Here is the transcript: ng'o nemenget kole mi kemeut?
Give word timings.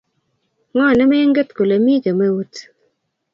ng'o 0.73 0.87
nemenget 0.97 1.49
kole 1.57 1.77
mi 1.85 1.95
kemeut? 2.03 2.53